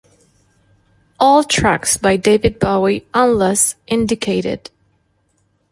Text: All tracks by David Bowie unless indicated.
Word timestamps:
All 1.19 1.43
tracks 1.43 1.95
by 1.95 2.17
David 2.17 2.57
Bowie 2.57 3.05
unless 3.13 3.75
indicated. 3.85 4.71